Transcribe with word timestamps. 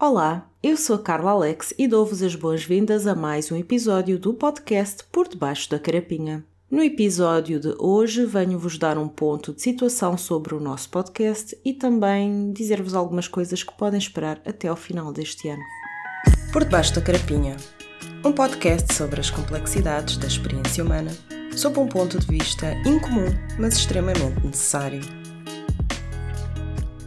Olá, 0.00 0.48
eu 0.62 0.78
sou 0.78 0.96
a 0.96 0.98
Carla 0.98 1.32
Alex 1.32 1.74
e 1.76 1.86
dou-vos 1.86 2.22
as 2.22 2.34
boas-vindas 2.34 3.06
a 3.06 3.14
mais 3.14 3.52
um 3.52 3.56
episódio 3.56 4.18
do 4.18 4.32
podcast 4.32 5.04
Por 5.12 5.28
Debaixo 5.28 5.68
da 5.68 5.78
Carapinha. 5.78 6.42
No 6.70 6.82
episódio 6.82 7.60
de 7.60 7.74
hoje 7.78 8.24
venho-vos 8.24 8.78
dar 8.78 8.96
um 8.96 9.06
ponto 9.06 9.52
de 9.52 9.60
situação 9.60 10.16
sobre 10.16 10.54
o 10.54 10.60
nosso 10.60 10.88
podcast 10.88 11.54
e 11.62 11.74
também 11.74 12.50
dizer-vos 12.50 12.94
algumas 12.94 13.28
coisas 13.28 13.62
que 13.62 13.76
podem 13.76 13.98
esperar 13.98 14.40
até 14.46 14.68
ao 14.68 14.76
final 14.76 15.12
deste 15.12 15.50
ano. 15.50 15.62
Por 16.50 16.64
Debaixo 16.64 16.94
da 16.94 17.02
Carapinha 17.02 17.58
um 18.24 18.32
podcast 18.32 18.94
sobre 18.94 19.20
as 19.20 19.28
complexidades 19.28 20.16
da 20.16 20.26
experiência 20.26 20.82
humana 20.82 21.10
sob 21.54 21.78
um 21.78 21.86
ponto 21.86 22.18
de 22.18 22.26
vista 22.26 22.72
incomum, 22.86 23.26
mas 23.58 23.76
extremamente 23.76 24.46
necessário. 24.46 25.19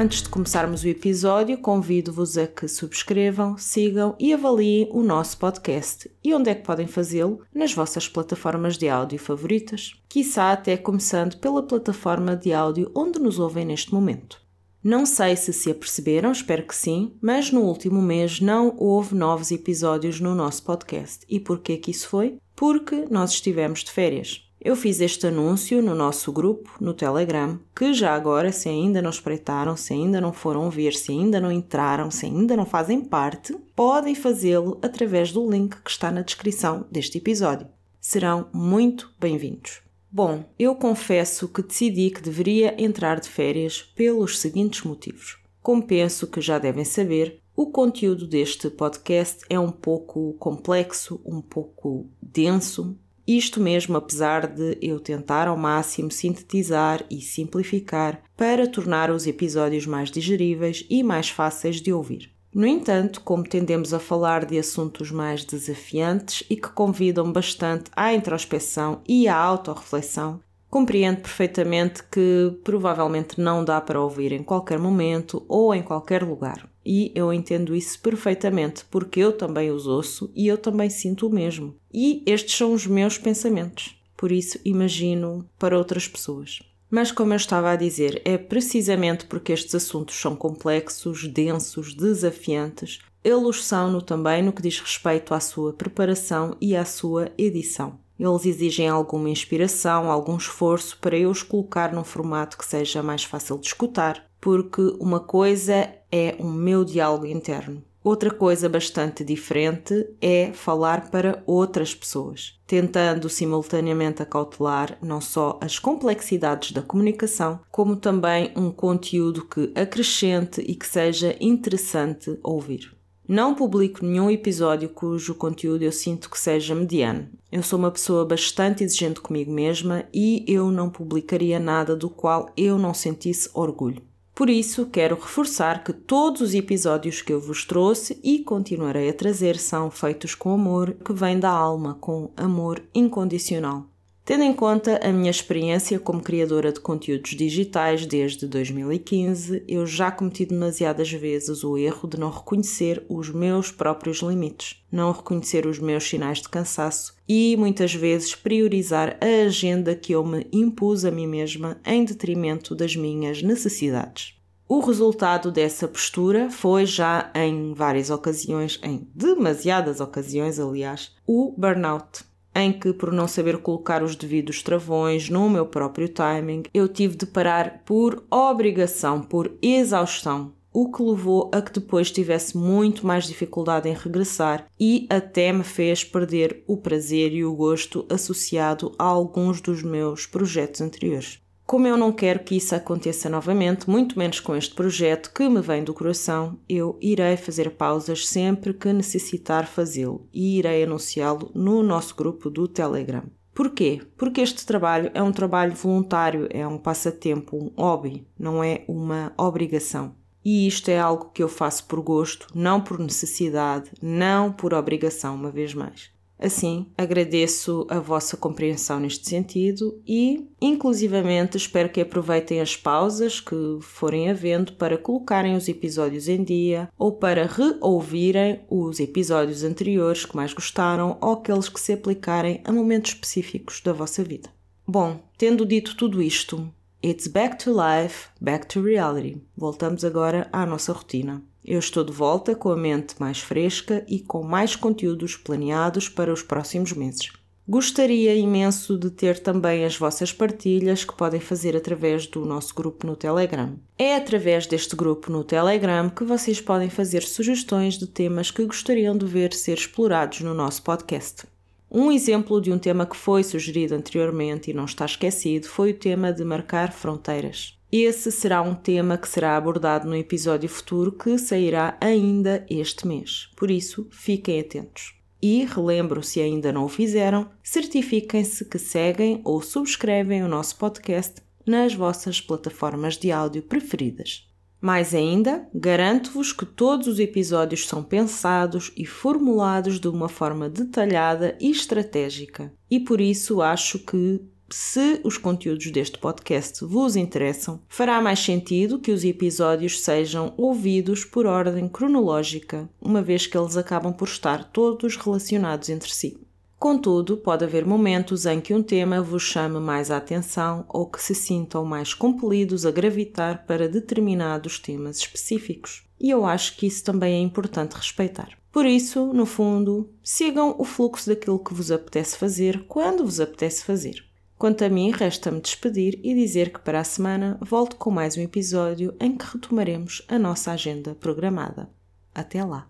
Antes 0.00 0.22
de 0.22 0.28
começarmos 0.28 0.84
o 0.84 0.86
episódio, 0.86 1.58
convido-vos 1.58 2.38
a 2.38 2.46
que 2.46 2.68
subscrevam, 2.68 3.58
sigam 3.58 4.14
e 4.16 4.32
avaliem 4.32 4.88
o 4.92 5.02
nosso 5.02 5.36
podcast. 5.36 6.08
E 6.22 6.32
onde 6.32 6.48
é 6.48 6.54
que 6.54 6.62
podem 6.62 6.86
fazê-lo? 6.86 7.40
Nas 7.52 7.74
vossas 7.74 8.06
plataformas 8.06 8.78
de 8.78 8.88
áudio 8.88 9.18
favoritas. 9.18 10.00
Quiçá 10.08 10.52
até 10.52 10.76
começando 10.76 11.36
pela 11.38 11.64
plataforma 11.64 12.36
de 12.36 12.52
áudio 12.52 12.92
onde 12.94 13.18
nos 13.18 13.40
ouvem 13.40 13.64
neste 13.64 13.92
momento. 13.92 14.40
Não 14.84 15.04
sei 15.04 15.34
se 15.34 15.52
se 15.52 15.68
aperceberam, 15.68 16.30
espero 16.30 16.64
que 16.64 16.76
sim, 16.76 17.16
mas 17.20 17.50
no 17.50 17.62
último 17.62 18.00
mês 18.00 18.40
não 18.40 18.76
houve 18.78 19.16
novos 19.16 19.50
episódios 19.50 20.20
no 20.20 20.32
nosso 20.32 20.62
podcast. 20.62 21.26
E 21.28 21.40
porquê 21.40 21.76
que 21.76 21.90
isso 21.90 22.08
foi? 22.08 22.38
Porque 22.54 23.04
nós 23.10 23.32
estivemos 23.32 23.82
de 23.82 23.90
férias. 23.90 24.47
Eu 24.60 24.74
fiz 24.74 25.00
este 25.00 25.24
anúncio 25.28 25.80
no 25.80 25.94
nosso 25.94 26.32
grupo, 26.32 26.74
no 26.80 26.92
Telegram, 26.92 27.60
que 27.76 27.94
já 27.94 28.12
agora, 28.12 28.50
se 28.50 28.68
ainda 28.68 29.00
não 29.00 29.10
espreitaram, 29.10 29.76
se 29.76 29.92
ainda 29.92 30.20
não 30.20 30.32
foram 30.32 30.68
ver, 30.68 30.94
se 30.94 31.12
ainda 31.12 31.40
não 31.40 31.52
entraram, 31.52 32.10
se 32.10 32.26
ainda 32.26 32.56
não 32.56 32.66
fazem 32.66 33.00
parte, 33.00 33.56
podem 33.76 34.16
fazê-lo 34.16 34.76
através 34.82 35.30
do 35.30 35.48
link 35.48 35.80
que 35.80 35.90
está 35.90 36.10
na 36.10 36.22
descrição 36.22 36.84
deste 36.90 37.18
episódio. 37.18 37.68
Serão 38.00 38.48
muito 38.52 39.14
bem-vindos. 39.20 39.80
Bom, 40.10 40.44
eu 40.58 40.74
confesso 40.74 41.46
que 41.46 41.62
decidi 41.62 42.10
que 42.10 42.20
deveria 42.22 42.74
entrar 42.82 43.20
de 43.20 43.28
férias 43.28 43.82
pelos 43.94 44.40
seguintes 44.40 44.82
motivos. 44.82 45.38
Como 45.62 45.86
penso 45.86 46.26
que 46.26 46.40
já 46.40 46.58
devem 46.58 46.84
saber, 46.84 47.40
o 47.54 47.70
conteúdo 47.70 48.26
deste 48.26 48.68
podcast 48.70 49.44
é 49.48 49.58
um 49.58 49.70
pouco 49.70 50.32
complexo, 50.34 51.20
um 51.24 51.40
pouco 51.40 52.08
denso, 52.20 52.98
isto 53.36 53.60
mesmo 53.60 53.96
apesar 53.96 54.46
de 54.46 54.78
eu 54.80 54.98
tentar 54.98 55.46
ao 55.46 55.56
máximo 55.56 56.10
sintetizar 56.10 57.04
e 57.10 57.20
simplificar 57.20 58.22
para 58.34 58.66
tornar 58.66 59.10
os 59.10 59.26
episódios 59.26 59.86
mais 59.86 60.10
digeríveis 60.10 60.86
e 60.88 61.02
mais 61.02 61.28
fáceis 61.28 61.76
de 61.82 61.92
ouvir. 61.92 62.30
No 62.54 62.66
entanto, 62.66 63.20
como 63.20 63.44
tendemos 63.44 63.92
a 63.92 63.98
falar 63.98 64.46
de 64.46 64.58
assuntos 64.58 65.10
mais 65.10 65.44
desafiantes 65.44 66.42
e 66.48 66.56
que 66.56 66.70
convidam 66.70 67.30
bastante 67.30 67.90
à 67.94 68.14
introspeção 68.14 69.02
e 69.06 69.28
à 69.28 69.36
autorreflexão, 69.36 70.40
compreendo 70.70 71.20
perfeitamente 71.20 72.02
que 72.04 72.58
provavelmente 72.64 73.38
não 73.38 73.62
dá 73.62 73.80
para 73.80 74.00
ouvir 74.00 74.32
em 74.32 74.42
qualquer 74.42 74.78
momento 74.78 75.44
ou 75.46 75.74
em 75.74 75.82
qualquer 75.82 76.22
lugar. 76.22 76.66
E 76.90 77.12
eu 77.14 77.30
entendo 77.30 77.76
isso 77.76 78.00
perfeitamente, 78.00 78.82
porque 78.90 79.20
eu 79.20 79.30
também 79.30 79.70
os 79.70 79.86
ouço 79.86 80.32
e 80.34 80.48
eu 80.48 80.56
também 80.56 80.88
sinto 80.88 81.26
o 81.26 81.30
mesmo. 81.30 81.76
E 81.92 82.22
estes 82.24 82.56
são 82.56 82.72
os 82.72 82.86
meus 82.86 83.18
pensamentos. 83.18 83.94
Por 84.16 84.32
isso, 84.32 84.58
imagino 84.64 85.46
para 85.58 85.76
outras 85.76 86.08
pessoas. 86.08 86.60
Mas, 86.90 87.12
como 87.12 87.34
eu 87.34 87.36
estava 87.36 87.72
a 87.72 87.76
dizer, 87.76 88.22
é 88.24 88.38
precisamente 88.38 89.26
porque 89.26 89.52
estes 89.52 89.74
assuntos 89.74 90.18
são 90.18 90.34
complexos, 90.34 91.28
densos, 91.28 91.92
desafiantes, 91.92 93.00
eles 93.22 93.66
são-no 93.66 94.00
também 94.00 94.42
no 94.42 94.54
que 94.54 94.62
diz 94.62 94.80
respeito 94.80 95.34
à 95.34 95.40
sua 95.40 95.74
preparação 95.74 96.56
e 96.58 96.74
à 96.74 96.86
sua 96.86 97.30
edição. 97.36 97.98
Eles 98.18 98.46
exigem 98.46 98.88
alguma 98.88 99.28
inspiração, 99.28 100.10
algum 100.10 100.38
esforço 100.38 100.96
para 101.02 101.18
eu 101.18 101.28
os 101.28 101.42
colocar 101.42 101.92
num 101.92 102.02
formato 102.02 102.56
que 102.56 102.64
seja 102.64 103.02
mais 103.02 103.24
fácil 103.24 103.58
de 103.58 103.66
escutar, 103.66 104.27
porque 104.48 104.96
uma 104.98 105.20
coisa 105.20 105.90
é 106.10 106.34
o 106.38 106.46
meu 106.46 106.82
diálogo 106.82 107.26
interno. 107.26 107.84
Outra 108.02 108.30
coisa 108.30 108.66
bastante 108.66 109.22
diferente 109.22 110.08
é 110.22 110.52
falar 110.54 111.10
para 111.10 111.42
outras 111.46 111.94
pessoas, 111.94 112.58
tentando 112.66 113.28
simultaneamente 113.28 114.22
acautelar 114.22 114.96
não 115.02 115.20
só 115.20 115.58
as 115.60 115.78
complexidades 115.78 116.72
da 116.72 116.80
comunicação, 116.80 117.60
como 117.70 117.94
também 117.94 118.50
um 118.56 118.70
conteúdo 118.70 119.44
que 119.44 119.70
acrescente 119.74 120.62
e 120.62 120.74
que 120.74 120.86
seja 120.86 121.36
interessante 121.38 122.38
ouvir. 122.42 122.90
Não 123.28 123.54
publico 123.54 124.02
nenhum 124.02 124.30
episódio 124.30 124.88
cujo 124.88 125.34
conteúdo 125.34 125.82
eu 125.82 125.92
sinto 125.92 126.30
que 126.30 126.40
seja 126.40 126.74
mediano. 126.74 127.28
Eu 127.52 127.62
sou 127.62 127.78
uma 127.78 127.90
pessoa 127.90 128.24
bastante 128.24 128.82
exigente 128.82 129.20
comigo 129.20 129.52
mesma 129.52 130.06
e 130.14 130.42
eu 130.48 130.70
não 130.70 130.88
publicaria 130.88 131.60
nada 131.60 131.94
do 131.94 132.08
qual 132.08 132.50
eu 132.56 132.78
não 132.78 132.94
sentisse 132.94 133.50
orgulho. 133.52 134.07
Por 134.38 134.48
isso, 134.48 134.86
quero 134.86 135.16
reforçar 135.16 135.82
que 135.82 135.92
todos 135.92 136.40
os 136.40 136.54
episódios 136.54 137.20
que 137.20 137.32
eu 137.32 137.40
vos 137.40 137.64
trouxe 137.64 138.20
e 138.22 138.38
continuarei 138.38 139.08
a 139.08 139.12
trazer 139.12 139.58
são 139.58 139.90
feitos 139.90 140.32
com 140.32 140.52
amor, 140.52 140.94
que 141.04 141.12
vem 141.12 141.40
da 141.40 141.50
alma, 141.50 141.96
com 142.00 142.30
amor 142.36 142.80
incondicional. 142.94 143.88
Tendo 144.28 144.42
em 144.44 144.52
conta 144.52 145.00
a 145.02 145.10
minha 145.10 145.30
experiência 145.30 145.98
como 145.98 146.20
criadora 146.20 146.70
de 146.70 146.80
conteúdos 146.80 147.30
digitais 147.30 148.04
desde 148.04 148.46
2015, 148.46 149.64
eu 149.66 149.86
já 149.86 150.10
cometi 150.10 150.44
demasiadas 150.44 151.10
vezes 151.10 151.64
o 151.64 151.78
erro 151.78 152.06
de 152.06 152.20
não 152.20 152.28
reconhecer 152.28 153.02
os 153.08 153.30
meus 153.30 153.70
próprios 153.70 154.18
limites, 154.18 154.84
não 154.92 155.12
reconhecer 155.12 155.64
os 155.64 155.78
meus 155.78 156.04
sinais 156.04 156.42
de 156.42 156.48
cansaço 156.50 157.16
e 157.26 157.56
muitas 157.56 157.94
vezes 157.94 158.34
priorizar 158.34 159.16
a 159.18 159.46
agenda 159.46 159.94
que 159.94 160.12
eu 160.12 160.22
me 160.22 160.46
impus 160.52 161.06
a 161.06 161.10
mim 161.10 161.26
mesma 161.26 161.80
em 161.82 162.04
detrimento 162.04 162.74
das 162.74 162.94
minhas 162.94 163.42
necessidades. 163.42 164.34
O 164.68 164.80
resultado 164.80 165.50
dessa 165.50 165.88
postura 165.88 166.50
foi 166.50 166.84
já 166.84 167.32
em 167.34 167.72
várias 167.72 168.10
ocasiões, 168.10 168.78
em 168.82 169.08
demasiadas 169.14 170.00
ocasiões, 170.00 170.60
aliás, 170.60 171.16
o 171.26 171.54
burnout 171.56 172.28
em 172.54 172.72
que, 172.72 172.92
por 172.92 173.12
não 173.12 173.28
saber 173.28 173.58
colocar 173.58 174.02
os 174.02 174.16
devidos 174.16 174.62
travões 174.62 175.28
no 175.28 175.48
meu 175.48 175.66
próprio 175.66 176.08
timing, 176.08 176.64
eu 176.74 176.88
tive 176.88 177.16
de 177.16 177.26
parar 177.26 177.82
por 177.84 178.24
obrigação, 178.30 179.22
por 179.22 179.56
exaustão, 179.62 180.52
o 180.72 180.92
que 180.92 181.02
levou 181.02 181.50
a 181.52 181.62
que 181.62 181.72
depois 181.72 182.10
tivesse 182.10 182.56
muito 182.56 183.06
mais 183.06 183.26
dificuldade 183.26 183.88
em 183.88 183.94
regressar 183.94 184.66
e 184.78 185.06
até 185.10 185.52
me 185.52 185.64
fez 185.64 186.04
perder 186.04 186.62
o 186.66 186.76
prazer 186.76 187.32
e 187.32 187.44
o 187.44 187.54
gosto 187.54 188.06
associado 188.10 188.94
a 188.98 189.04
alguns 189.04 189.60
dos 189.60 189.82
meus 189.82 190.26
projetos 190.26 190.80
anteriores. 190.80 191.40
Como 191.68 191.86
eu 191.86 191.98
não 191.98 192.10
quero 192.10 192.42
que 192.44 192.56
isso 192.56 192.74
aconteça 192.74 193.28
novamente, 193.28 193.90
muito 193.90 194.18
menos 194.18 194.40
com 194.40 194.56
este 194.56 194.74
projeto 194.74 195.30
que 195.30 195.46
me 195.50 195.60
vem 195.60 195.84
do 195.84 195.92
coração, 195.92 196.58
eu 196.66 196.96
irei 196.98 197.36
fazer 197.36 197.72
pausas 197.72 198.26
sempre 198.26 198.72
que 198.72 198.90
necessitar 198.90 199.66
fazê-lo 199.66 200.26
e 200.32 200.58
irei 200.58 200.84
anunciá-lo 200.84 201.50
no 201.54 201.82
nosso 201.82 202.16
grupo 202.16 202.48
do 202.48 202.66
Telegram. 202.66 203.24
Porquê? 203.54 204.00
Porque 204.16 204.40
este 204.40 204.64
trabalho 204.64 205.10
é 205.12 205.22
um 205.22 205.30
trabalho 205.30 205.74
voluntário, 205.74 206.48
é 206.48 206.66
um 206.66 206.78
passatempo, 206.78 207.54
um 207.54 207.70
hobby, 207.76 208.26
não 208.38 208.64
é 208.64 208.82
uma 208.88 209.34
obrigação. 209.36 210.14
E 210.42 210.66
isto 210.66 210.88
é 210.88 210.98
algo 210.98 211.32
que 211.34 211.42
eu 211.42 211.50
faço 211.50 211.84
por 211.84 212.00
gosto, 212.00 212.46
não 212.54 212.80
por 212.80 212.98
necessidade, 212.98 213.90
não 214.00 214.50
por 214.50 214.72
obrigação, 214.72 215.34
uma 215.34 215.50
vez 215.50 215.74
mais. 215.74 216.16
Assim, 216.38 216.86
agradeço 216.96 217.84
a 217.90 217.98
vossa 217.98 218.36
compreensão 218.36 219.00
neste 219.00 219.28
sentido 219.28 220.00
e, 220.06 220.46
inclusivamente, 220.60 221.56
espero 221.56 221.88
que 221.88 222.00
aproveitem 222.00 222.60
as 222.60 222.76
pausas 222.76 223.40
que 223.40 223.56
forem 223.80 224.30
havendo 224.30 224.74
para 224.74 224.96
colocarem 224.96 225.56
os 225.56 225.68
episódios 225.68 226.28
em 226.28 226.44
dia 226.44 226.88
ou 226.96 227.12
para 227.12 227.44
reouvirem 227.44 228.60
os 228.70 229.00
episódios 229.00 229.64
anteriores 229.64 230.24
que 230.24 230.36
mais 230.36 230.52
gostaram 230.52 231.18
ou 231.20 231.32
aqueles 231.32 231.68
que 231.68 231.80
se 231.80 231.92
aplicarem 231.92 232.60
a 232.64 232.70
momentos 232.70 233.12
específicos 233.12 233.80
da 233.80 233.92
vossa 233.92 234.22
vida. 234.22 234.48
Bom, 234.86 235.20
tendo 235.36 235.66
dito 235.66 235.96
tudo 235.96 236.22
isto, 236.22 236.72
it's 237.02 237.26
back 237.26 237.58
to 237.58 237.72
life, 237.72 238.28
back 238.40 238.66
to 238.66 238.80
reality. 238.82 239.40
Voltamos 239.56 240.04
agora 240.04 240.48
à 240.52 240.66
nossa 240.66 240.92
rotina. 240.92 241.42
Eu 241.64 241.78
estou 241.78 242.02
de 242.02 242.12
volta 242.12 242.54
com 242.54 242.70
a 242.70 242.76
mente 242.76 243.14
mais 243.18 243.40
fresca 243.40 244.04
e 244.08 244.20
com 244.20 244.42
mais 244.42 244.74
conteúdos 244.74 245.36
planeados 245.36 246.08
para 246.08 246.32
os 246.32 246.42
próximos 246.42 246.92
meses. 246.92 247.30
Gostaria 247.70 248.34
imenso 248.34 248.96
de 248.96 249.10
ter 249.10 249.38
também 249.40 249.84
as 249.84 249.94
vossas 249.94 250.32
partilhas 250.32 251.04
que 251.04 251.14
podem 251.14 251.38
fazer 251.38 251.76
através 251.76 252.26
do 252.26 252.46
nosso 252.46 252.74
grupo 252.74 253.06
no 253.06 253.14
Telegram. 253.14 253.78
É 253.98 254.16
através 254.16 254.66
deste 254.66 254.96
grupo 254.96 255.30
no 255.30 255.44
Telegram 255.44 256.08
que 256.08 256.24
vocês 256.24 256.62
podem 256.62 256.88
fazer 256.88 257.22
sugestões 257.22 257.98
de 257.98 258.06
temas 258.06 258.50
que 258.50 258.64
gostariam 258.64 259.14
de 259.14 259.26
ver 259.26 259.52
ser 259.52 259.76
explorados 259.76 260.40
no 260.40 260.54
nosso 260.54 260.82
podcast. 260.82 261.44
Um 261.90 262.12
exemplo 262.12 262.60
de 262.60 262.70
um 262.70 262.78
tema 262.78 263.06
que 263.06 263.16
foi 263.16 263.42
sugerido 263.42 263.94
anteriormente 263.94 264.70
e 264.70 264.74
não 264.74 264.84
está 264.84 265.06
esquecido 265.06 265.66
foi 265.66 265.92
o 265.92 265.98
tema 265.98 266.32
de 266.32 266.44
marcar 266.44 266.92
fronteiras. 266.92 267.78
Esse 267.90 268.30
será 268.30 268.60
um 268.60 268.74
tema 268.74 269.16
que 269.16 269.26
será 269.26 269.56
abordado 269.56 270.06
no 270.06 270.14
episódio 270.14 270.68
futuro 270.68 271.12
que 271.12 271.38
sairá 271.38 271.96
ainda 271.98 272.66
este 272.68 273.06
mês. 273.06 273.48
Por 273.56 273.70
isso, 273.70 274.06
fiquem 274.10 274.60
atentos. 274.60 275.14
E 275.40 275.64
relembro, 275.64 276.22
se 276.22 276.40
ainda 276.40 276.70
não 276.70 276.84
o 276.84 276.88
fizeram, 276.88 277.48
certifiquem-se 277.62 278.66
que 278.66 278.78
seguem 278.78 279.40
ou 279.42 279.62
subscrevem 279.62 280.42
o 280.42 280.48
nosso 280.48 280.76
podcast 280.76 281.36
nas 281.64 281.94
vossas 281.94 282.40
plataformas 282.40 283.16
de 283.16 283.32
áudio 283.32 283.62
preferidas. 283.62 284.47
Mais 284.80 285.14
ainda, 285.14 285.68
garanto-vos 285.74 286.52
que 286.52 286.64
todos 286.64 287.08
os 287.08 287.18
episódios 287.18 287.86
são 287.86 288.02
pensados 288.02 288.92
e 288.96 289.04
formulados 289.04 289.98
de 289.98 290.06
uma 290.06 290.28
forma 290.28 290.68
detalhada 290.68 291.56
e 291.60 291.70
estratégica, 291.70 292.72
e 292.90 293.00
por 293.00 293.20
isso 293.20 293.60
acho 293.60 293.98
que, 293.98 294.40
se 294.70 295.20
os 295.24 295.38
conteúdos 295.38 295.90
deste 295.90 296.18
podcast 296.18 296.84
vos 296.84 297.16
interessam, 297.16 297.80
fará 297.88 298.20
mais 298.20 298.38
sentido 298.38 298.98
que 298.98 299.10
os 299.10 299.24
episódios 299.24 300.00
sejam 300.00 300.52
ouvidos 300.56 301.24
por 301.24 301.46
ordem 301.46 301.88
cronológica, 301.88 302.88
uma 303.00 303.22
vez 303.22 303.46
que 303.46 303.56
eles 303.56 303.76
acabam 303.76 304.12
por 304.12 304.28
estar 304.28 304.64
todos 304.70 305.16
relacionados 305.16 305.88
entre 305.88 306.10
si. 306.10 306.38
Contudo, 306.78 307.36
pode 307.36 307.64
haver 307.64 307.84
momentos 307.84 308.46
em 308.46 308.60
que 308.60 308.72
um 308.72 308.82
tema 308.82 309.20
vos 309.20 309.42
chame 309.42 309.80
mais 309.80 310.12
a 310.12 310.16
atenção 310.16 310.84
ou 310.88 311.06
que 311.06 311.20
se 311.20 311.34
sintam 311.34 311.84
mais 311.84 312.14
compelidos 312.14 312.86
a 312.86 312.90
gravitar 312.92 313.66
para 313.66 313.88
determinados 313.88 314.78
temas 314.78 315.18
específicos. 315.18 316.06
E 316.20 316.30
eu 316.30 316.46
acho 316.46 316.76
que 316.76 316.86
isso 316.86 317.02
também 317.02 317.34
é 317.34 317.40
importante 317.40 317.96
respeitar. 317.96 318.56
Por 318.70 318.86
isso, 318.86 319.32
no 319.32 319.44
fundo, 319.44 320.08
sigam 320.22 320.76
o 320.78 320.84
fluxo 320.84 321.28
daquilo 321.28 321.58
que 321.58 321.74
vos 321.74 321.90
apetece 321.90 322.36
fazer 322.36 322.84
quando 322.86 323.24
vos 323.24 323.40
apetece 323.40 323.82
fazer. 323.82 324.24
Quanto 324.56 324.84
a 324.84 324.88
mim, 324.88 325.10
resta-me 325.10 325.60
despedir 325.60 326.20
e 326.22 326.32
dizer 326.34 326.72
que 326.72 326.80
para 326.80 327.00
a 327.00 327.04
semana 327.04 327.58
volto 327.60 327.96
com 327.96 328.10
mais 328.10 328.36
um 328.36 328.40
episódio 328.40 329.14
em 329.18 329.36
que 329.36 329.44
retomaremos 329.44 330.24
a 330.28 330.38
nossa 330.38 330.70
agenda 330.70 331.14
programada. 331.14 331.88
Até 332.32 332.64
lá! 332.64 332.88